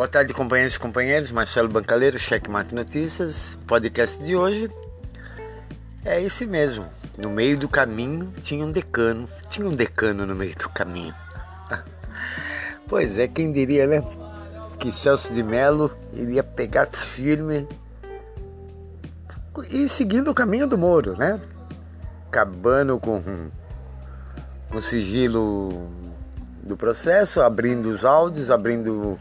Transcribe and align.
Boa 0.00 0.08
tarde, 0.08 0.32
companheiros 0.32 0.76
e 0.76 0.80
companheiros. 0.80 1.30
Marcelo 1.30 1.68
Bancaleiro, 1.68 2.18
Cheque 2.18 2.48
Mate 2.48 2.74
Notícias. 2.74 3.58
Podcast 3.66 4.22
de 4.22 4.34
hoje 4.34 4.70
é 6.06 6.22
esse 6.22 6.46
mesmo. 6.46 6.86
No 7.18 7.28
meio 7.28 7.58
do 7.58 7.68
caminho 7.68 8.32
tinha 8.40 8.64
um 8.64 8.72
decano. 8.72 9.28
Tinha 9.50 9.68
um 9.68 9.72
decano 9.72 10.24
no 10.24 10.34
meio 10.34 10.56
do 10.56 10.70
caminho. 10.70 11.14
Pois 12.88 13.18
é, 13.18 13.28
quem 13.28 13.52
diria, 13.52 13.86
né? 13.86 14.02
Que 14.78 14.90
Celso 14.90 15.34
de 15.34 15.42
Mello 15.42 15.94
iria 16.14 16.42
pegar 16.42 16.86
firme 16.86 17.68
e 19.68 19.86
seguindo 19.86 20.30
o 20.30 20.34
caminho 20.34 20.66
do 20.66 20.78
Moro, 20.78 21.14
né? 21.14 21.38
Acabando 22.26 22.98
com 22.98 23.20
o 24.72 24.80
sigilo 24.80 25.90
do 26.62 26.74
processo, 26.74 27.42
abrindo 27.42 27.90
os 27.90 28.02
áudios, 28.02 28.50
abrindo 28.50 29.20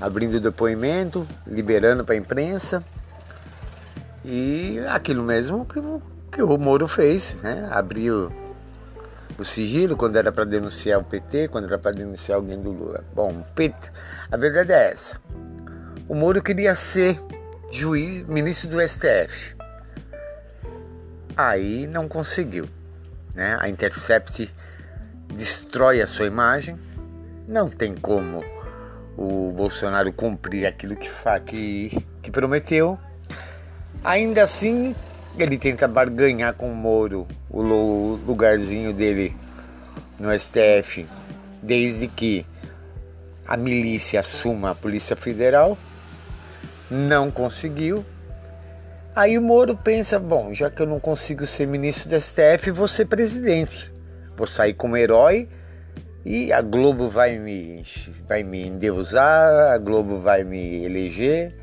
abrindo 0.00 0.40
depoimento, 0.40 1.26
liberando 1.46 2.04
para 2.04 2.14
a 2.14 2.18
imprensa. 2.18 2.82
E 4.24 4.80
aquilo 4.88 5.22
mesmo 5.22 5.64
que, 5.64 5.80
que 6.32 6.42
o 6.42 6.58
Moro 6.58 6.88
fez, 6.88 7.36
né? 7.42 7.68
Abriu 7.70 8.32
o 9.38 9.44
sigilo 9.44 9.96
quando 9.96 10.16
era 10.16 10.32
para 10.32 10.44
denunciar 10.44 11.00
o 11.00 11.04
PT, 11.04 11.48
quando 11.48 11.66
era 11.66 11.78
para 11.78 11.92
denunciar 11.92 12.36
alguém 12.36 12.60
do 12.60 12.72
Lula. 12.72 13.04
Bom, 13.14 13.42
PT, 13.54 13.90
a 14.30 14.36
verdade 14.36 14.72
é 14.72 14.90
essa. 14.90 15.20
O 16.08 16.14
Moro 16.14 16.42
queria 16.42 16.74
ser 16.74 17.18
juiz, 17.70 18.26
ministro 18.26 18.68
do 18.68 18.80
STF. 18.80 19.56
Aí 21.36 21.86
não 21.86 22.08
conseguiu. 22.08 22.66
Né? 23.34 23.56
A 23.60 23.68
Intercept 23.68 24.52
destrói 25.34 26.00
a 26.00 26.06
sua 26.06 26.26
imagem. 26.26 26.78
Não 27.46 27.68
tem 27.68 27.94
como 27.94 28.42
o 29.16 29.50
Bolsonaro 29.52 30.12
cumprir 30.12 30.66
aquilo 30.66 30.94
que, 30.94 31.08
que, 31.46 32.04
que 32.22 32.30
prometeu. 32.30 32.98
Ainda 34.04 34.42
assim, 34.42 34.94
ele 35.38 35.58
tenta 35.58 35.88
barganhar 35.88 36.54
com 36.54 36.70
o 36.70 36.74
Moro 36.74 37.26
o 37.50 37.60
lugarzinho 38.26 38.92
dele 38.92 39.34
no 40.18 40.30
STF, 40.38 41.06
desde 41.62 42.08
que 42.08 42.46
a 43.46 43.56
milícia 43.56 44.20
assuma 44.20 44.70
a 44.70 44.74
Polícia 44.74 45.16
Federal. 45.16 45.78
Não 46.90 47.30
conseguiu. 47.30 48.04
Aí 49.14 49.38
o 49.38 49.42
Moro 49.42 49.76
pensa: 49.76 50.18
bom, 50.18 50.52
já 50.52 50.70
que 50.70 50.82
eu 50.82 50.86
não 50.86 51.00
consigo 51.00 51.46
ser 51.46 51.66
ministro 51.66 52.08
do 52.08 52.20
STF, 52.20 52.70
vou 52.70 52.86
ser 52.86 53.06
presidente. 53.06 53.92
Vou 54.36 54.46
sair 54.46 54.74
como 54.74 54.96
herói 54.96 55.48
e 56.28 56.52
a 56.52 56.60
Globo 56.60 57.08
vai 57.08 57.38
me, 57.38 57.86
vai 58.26 58.42
me 58.42 58.66
endeusar, 58.66 59.72
a 59.72 59.78
Globo 59.78 60.18
vai 60.18 60.42
me 60.42 60.84
eleger. 60.84 61.56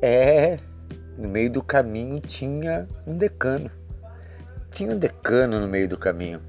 É, 0.00 0.58
no 1.18 1.28
meio 1.28 1.50
do 1.50 1.62
caminho 1.62 2.18
tinha 2.18 2.88
um 3.06 3.14
decano. 3.14 3.70
Tinha 4.70 4.94
um 4.94 4.98
decano 4.98 5.60
no 5.60 5.68
meio 5.68 5.86
do 5.86 5.98
caminho. 5.98 6.40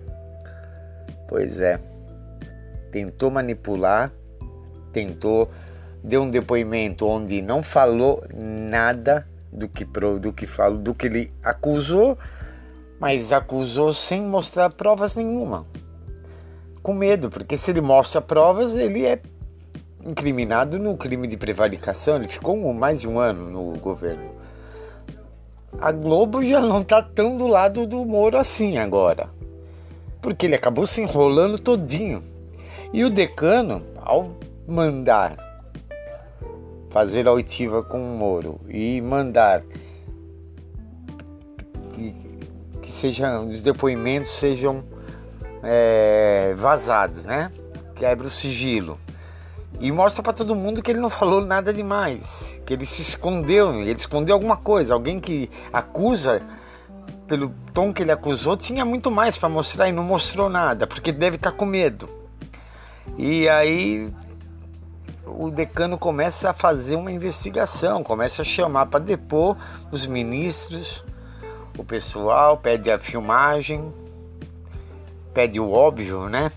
Pois 1.28 1.60
é. 1.60 1.78
Tentou 2.90 3.30
manipular, 3.30 4.10
tentou, 4.94 5.52
deu 6.02 6.22
um 6.22 6.32
depoimento 6.32 7.06
onde 7.06 7.42
não 7.42 7.62
falou 7.62 8.24
nada 8.34 9.28
do 9.52 9.68
que 9.68 9.84
do 10.22 10.32
que 10.32 10.48
falou, 10.48 10.78
do 10.78 10.96
que 10.96 11.08
ele 11.08 11.34
acusou, 11.44 12.18
mas 12.98 13.34
acusou 13.34 13.94
sem 13.94 14.26
mostrar 14.26 14.70
provas 14.70 15.18
nenhuma 15.18 15.68
com 16.82 16.94
medo, 16.94 17.30
porque 17.30 17.56
se 17.56 17.72
ele 17.72 17.82
mostra 17.82 18.22
provas, 18.22 18.76
ele 18.76 19.06
é 19.06 19.22
incriminado 20.06 20.80
no 20.80 20.98
crime 20.98 21.28
de 21.28 21.38
prevaricação. 21.38 22.16
Ele 22.18 22.28
ficou 22.28 22.56
mais 22.74 23.02
de 23.02 23.08
um 23.08 23.20
ano 23.20 23.50
no 23.50 23.80
governo. 23.80 24.32
A 25.80 25.92
Globo 25.92 26.44
já 26.44 26.60
não 26.60 26.82
está 26.82 27.02
tão 27.02 27.38
do 27.38 27.48
lado 27.48 27.88
do 27.88 28.06
Moro 28.06 28.38
assim 28.38 28.78
agora, 28.78 29.30
porque 30.22 30.46
ele 30.46 30.56
acabou 30.56 30.86
se 30.86 31.02
enrolando 31.02 31.58
todinho. 31.58 32.22
E 32.92 33.06
o 33.06 33.10
decano, 33.10 33.82
ao 34.02 34.36
mandar 34.68 35.52
fazer 36.90 37.26
a 37.26 37.32
oitiva 37.32 37.82
com 37.82 37.98
o 37.98 38.18
Moro 38.18 38.60
e 38.68 39.00
mandar 39.00 39.64
que, 41.94 42.14
que 42.82 42.92
sejam, 42.92 43.48
os 43.48 43.62
depoimentos 43.62 44.32
sejam 44.32 44.84
é, 45.64 46.54
vazados, 46.56 47.26
né? 47.26 47.52
Quebra 47.96 48.28
o 48.28 48.30
sigilo. 48.30 49.00
E 49.80 49.92
mostra 49.92 50.22
para 50.22 50.34
todo 50.34 50.56
mundo 50.56 50.82
que 50.82 50.92
ele 50.92 51.00
não 51.00 51.10
falou 51.10 51.42
nada 51.42 51.74
demais, 51.74 52.62
que 52.66 52.74
ele 52.74 52.86
se 52.86 53.02
escondeu, 53.02 53.74
ele 53.74 53.92
escondeu 53.94 54.36
alguma 54.36 54.58
coisa. 54.58 54.94
Alguém 54.94 55.20
que 55.20 55.50
acusa, 55.74 56.42
pelo 57.28 57.50
tom 57.74 57.94
que 57.94 58.04
ele 58.04 58.12
acusou, 58.12 58.56
tinha 58.58 58.86
muito 58.86 59.10
mais 59.10 59.38
para 59.38 59.50
mostrar 59.50 59.90
e 59.90 59.92
não 59.92 60.04
mostrou 60.04 60.50
nada, 60.50 60.86
porque 60.86 61.12
deve 61.12 61.38
estar 61.38 61.52
tá 61.52 61.58
com 61.58 61.66
medo. 61.66 62.08
E 63.18 63.50
aí 63.50 64.14
o 65.26 65.50
decano 65.50 65.98
começa 65.98 66.50
a 66.50 66.54
fazer 66.54 66.96
uma 66.96 67.12
investigação, 67.12 68.04
começa 68.04 68.42
a 68.42 68.46
chamar 68.46 68.88
para 68.88 69.00
depor 69.00 69.58
os 69.92 70.06
ministros, 70.06 71.04
o 71.78 71.84
pessoal, 71.84 72.58
pede 72.58 72.92
a 72.92 73.00
filmagem, 73.00 73.92
pede 75.34 75.60
o 75.60 75.72
óbvio, 75.72 76.30
né? 76.30 76.52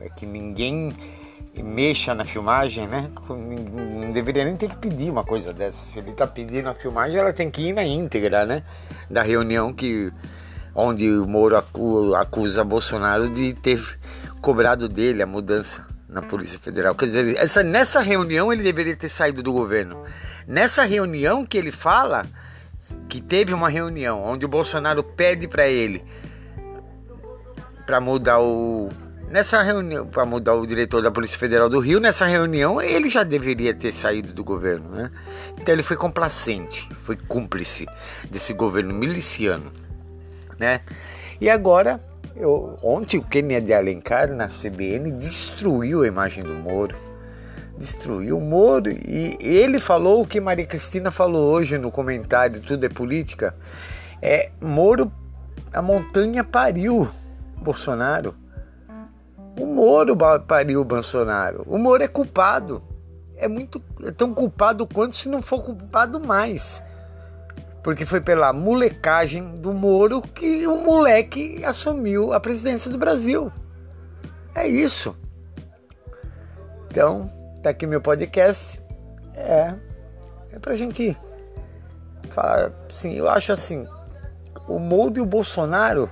É 0.00 0.08
que 0.08 0.24
ninguém 0.24 0.94
mexa 1.62 2.14
na 2.14 2.24
filmagem, 2.24 2.86
né? 2.86 3.10
Não 3.28 4.12
deveria 4.12 4.44
nem 4.44 4.56
ter 4.56 4.68
que 4.68 4.76
pedir 4.76 5.10
uma 5.10 5.24
coisa 5.24 5.52
dessa. 5.52 5.78
Se 5.78 5.98
ele 5.98 6.10
está 6.10 6.26
pedindo 6.26 6.68
a 6.68 6.74
filmagem, 6.74 7.18
ela 7.18 7.32
tem 7.32 7.50
que 7.50 7.68
ir 7.68 7.72
na 7.72 7.84
íntegra, 7.84 8.46
né? 8.46 8.62
Da 9.10 9.22
reunião 9.22 9.72
que 9.72 10.12
onde 10.74 11.10
o 11.10 11.26
Moro 11.26 11.56
acusa 12.16 12.64
Bolsonaro 12.64 13.28
de 13.28 13.52
ter 13.54 13.80
cobrado 14.40 14.88
dele 14.88 15.22
a 15.22 15.26
mudança 15.26 15.86
na 16.08 16.22
Polícia 16.22 16.58
Federal. 16.58 16.94
Quer 16.94 17.06
dizer, 17.06 17.36
essa, 17.36 17.62
nessa 17.62 18.00
reunião 18.00 18.52
ele 18.52 18.62
deveria 18.62 18.96
ter 18.96 19.08
saído 19.08 19.42
do 19.42 19.52
governo. 19.52 20.02
Nessa 20.46 20.84
reunião 20.84 21.44
que 21.44 21.58
ele 21.58 21.70
fala 21.70 22.26
que 23.08 23.20
teve 23.20 23.52
uma 23.52 23.68
reunião 23.68 24.22
onde 24.22 24.44
o 24.44 24.48
Bolsonaro 24.48 25.02
pede 25.02 25.46
para 25.46 25.68
ele 25.68 26.02
para 27.90 28.00
mudar 28.00 28.38
o 28.38 28.88
nessa 29.28 29.60
reunião 29.62 30.06
para 30.06 30.24
mudar 30.24 30.54
o 30.54 30.64
diretor 30.64 31.02
da 31.02 31.10
Polícia 31.10 31.36
Federal 31.36 31.68
do 31.68 31.80
Rio 31.80 31.98
nessa 31.98 32.24
reunião 32.24 32.80
ele 32.80 33.10
já 33.10 33.24
deveria 33.24 33.74
ter 33.74 33.90
saído 33.90 34.32
do 34.32 34.44
governo 34.44 34.90
né? 34.90 35.10
Então 35.60 35.74
ele 35.74 35.82
foi 35.82 35.96
complacente 35.96 36.88
foi 36.94 37.16
cúmplice 37.16 37.88
desse 38.30 38.52
governo 38.52 38.94
miliciano 38.94 39.72
né? 40.56 40.82
E 41.40 41.50
agora 41.50 42.00
eu, 42.36 42.78
ontem 42.80 43.18
o 43.18 43.24
Kennedy 43.24 43.74
Alencar 43.74 44.32
na 44.32 44.46
CBN 44.46 45.10
destruiu 45.10 46.04
a 46.04 46.06
imagem 46.06 46.44
do 46.44 46.54
Moro. 46.54 46.96
Destruiu 47.76 48.38
o 48.38 48.40
Moro 48.40 48.88
e 48.88 49.36
ele 49.40 49.80
falou 49.80 50.22
o 50.22 50.26
que 50.26 50.40
Maria 50.40 50.64
Cristina 50.64 51.10
falou 51.10 51.52
hoje 51.52 51.76
no 51.76 51.90
comentário 51.90 52.60
tudo 52.60 52.86
é 52.86 52.88
política 52.88 53.52
é 54.22 54.52
Moro 54.60 55.10
a 55.72 55.82
montanha 55.82 56.44
pariu 56.44 57.08
Bolsonaro. 57.60 58.34
O 59.58 59.66
Moro 59.66 60.16
pariu 60.46 60.80
o 60.80 60.84
Bolsonaro. 60.84 61.64
O 61.66 61.78
Moro 61.78 62.02
é 62.02 62.08
culpado. 62.08 62.82
É 63.36 63.48
muito 63.48 63.82
é 64.04 64.10
tão 64.10 64.34
culpado 64.34 64.86
quanto 64.86 65.14
se 65.14 65.28
não 65.28 65.40
for 65.40 65.62
culpado 65.64 66.20
mais. 66.20 66.82
Porque 67.82 68.04
foi 68.04 68.20
pela 68.20 68.52
molecagem 68.52 69.58
do 69.58 69.72
Moro 69.72 70.20
que 70.22 70.66
o 70.66 70.76
moleque 70.76 71.64
assumiu 71.64 72.32
a 72.32 72.40
presidência 72.40 72.90
do 72.90 72.98
Brasil. 72.98 73.50
É 74.54 74.66
isso. 74.66 75.16
Então, 76.90 77.30
tá 77.62 77.70
aqui 77.70 77.86
meu 77.86 78.00
podcast. 78.00 78.82
É, 79.34 79.74
é 80.52 80.58
pra 80.58 80.76
gente 80.76 81.16
falar 82.30 82.72
assim, 82.88 83.14
eu 83.14 83.28
acho 83.28 83.52
assim, 83.52 83.86
o 84.68 84.78
Moro 84.78 85.16
e 85.16 85.20
o 85.20 85.26
Bolsonaro 85.26 86.10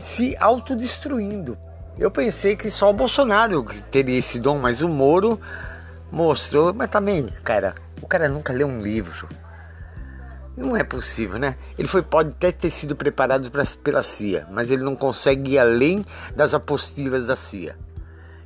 se 0.00 0.34
autodestruindo. 0.40 1.58
Eu 1.98 2.10
pensei 2.10 2.56
que 2.56 2.70
só 2.70 2.88
o 2.88 2.94
Bolsonaro 2.94 3.64
teria 3.90 4.16
esse 4.16 4.38
dom, 4.40 4.58
mas 4.58 4.80
o 4.80 4.88
Moro 4.88 5.38
mostrou. 6.10 6.72
Mas 6.72 6.90
também, 6.90 7.26
cara, 7.44 7.74
o 8.00 8.06
cara 8.06 8.28
nunca 8.28 8.52
leu 8.52 8.66
um 8.66 8.80
livro. 8.80 9.28
Não 10.56 10.76
é 10.76 10.82
possível, 10.82 11.38
né? 11.38 11.56
Ele 11.78 11.86
foi, 11.86 12.02
pode 12.02 12.30
até 12.30 12.50
ter 12.50 12.70
sido 12.70 12.96
preparado 12.96 13.50
pra, 13.50 13.62
pela 13.82 14.02
CIA, 14.02 14.48
mas 14.50 14.70
ele 14.70 14.82
não 14.82 14.96
consegue 14.96 15.52
ir 15.52 15.58
além 15.58 16.04
das 16.34 16.54
apostilas 16.54 17.26
da 17.26 17.36
CIA. 17.36 17.76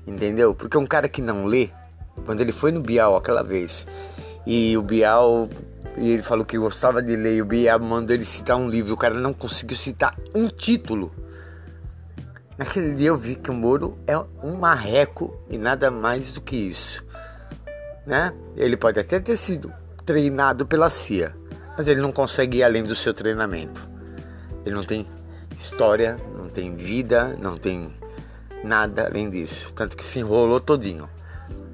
Entendeu? 0.06 0.54
Porque 0.54 0.76
um 0.76 0.86
cara 0.86 1.08
que 1.08 1.22
não 1.22 1.44
lê, 1.44 1.70
quando 2.26 2.40
ele 2.40 2.52
foi 2.52 2.72
no 2.72 2.80
Bial 2.80 3.16
aquela 3.16 3.42
vez, 3.42 3.86
e 4.46 4.76
o 4.76 4.82
Bial 4.82 5.48
e 5.96 6.10
ele 6.10 6.22
falou 6.22 6.44
que 6.44 6.58
gostava 6.58 7.00
de 7.00 7.14
ler, 7.14 7.36
e 7.36 7.42
o 7.42 7.46
Bial 7.46 7.78
mandou 7.78 8.14
ele 8.14 8.24
citar 8.24 8.56
um 8.56 8.68
livro, 8.68 8.94
o 8.94 8.96
cara 8.96 9.14
não 9.14 9.32
conseguiu 9.32 9.76
citar 9.76 10.14
um 10.34 10.48
título 10.48 11.12
Naquele 12.56 12.94
dia 12.94 13.08
eu 13.08 13.16
vi 13.16 13.34
que 13.34 13.50
o 13.50 13.54
Moro 13.54 13.98
é 14.06 14.16
um 14.42 14.56
marreco 14.56 15.36
e 15.50 15.58
nada 15.58 15.90
mais 15.90 16.34
do 16.34 16.40
que 16.40 16.56
isso. 16.56 17.04
Né? 18.06 18.32
Ele 18.56 18.76
pode 18.76 19.00
até 19.00 19.18
ter 19.18 19.36
sido 19.36 19.72
treinado 20.06 20.66
pela 20.66 20.88
CIA, 20.88 21.34
mas 21.76 21.88
ele 21.88 22.00
não 22.00 22.12
consegue 22.12 22.58
ir 22.58 22.62
além 22.62 22.84
do 22.84 22.94
seu 22.94 23.12
treinamento. 23.12 23.88
Ele 24.64 24.74
não 24.74 24.84
tem 24.84 25.06
história, 25.58 26.18
não 26.36 26.48
tem 26.48 26.76
vida, 26.76 27.36
não 27.40 27.56
tem 27.56 27.92
nada 28.62 29.06
além 29.06 29.28
disso. 29.28 29.72
Tanto 29.74 29.96
que 29.96 30.04
se 30.04 30.20
enrolou 30.20 30.60
todinho. 30.60 31.08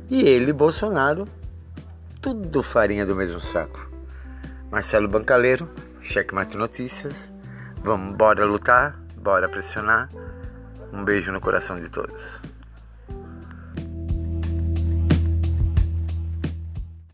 E 0.09 0.23
ele, 0.23 0.53
Bolsonaro, 0.53 1.29
tudo 2.21 2.63
farinha 2.63 3.07
do 3.07 3.15
mesmo 3.15 3.41
saco. 3.41 3.91
Marcelo 4.71 5.09
Bancaleiro, 5.09 5.69
Checkmate 6.01 6.57
Notícias. 6.57 7.33
Vamos, 7.83 8.17
bora 8.17 8.45
lutar, 8.45 8.99
bora 9.17 9.49
pressionar. 9.49 10.11
Um 10.93 11.05
beijo 11.05 11.33
no 11.33 11.41
coração 11.41 11.79
de 11.79 11.89
todos. 11.89 12.41